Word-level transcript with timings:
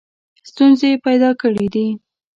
ستونزې 0.49 0.91
پیدا 1.05 1.29
کړي 1.41 1.67
دي. 1.73 1.87